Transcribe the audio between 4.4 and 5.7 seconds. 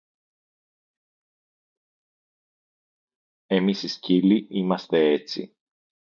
είμαστε έτσι